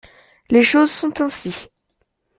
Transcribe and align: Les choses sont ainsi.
Les 0.49 0.63
choses 0.63 0.89
sont 0.89 1.21
ainsi. 1.21 1.67